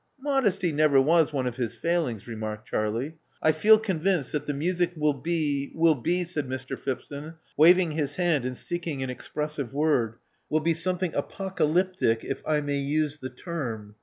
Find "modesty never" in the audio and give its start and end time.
0.19-0.99